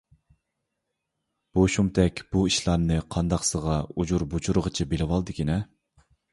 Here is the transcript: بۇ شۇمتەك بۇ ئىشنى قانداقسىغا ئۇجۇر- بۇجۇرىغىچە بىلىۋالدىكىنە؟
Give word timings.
بۇ 1.59 1.65
شۇمتەك 1.73 2.23
بۇ 2.33 2.43
ئىشنى 2.53 2.99
قانداقسىغا 3.19 3.79
ئۇجۇر- 4.01 4.29
بۇجۇرىغىچە 4.35 4.91
بىلىۋالدىكىنە؟ 4.97 5.63